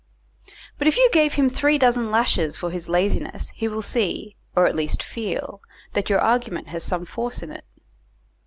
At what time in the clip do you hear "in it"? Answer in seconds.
7.43-7.65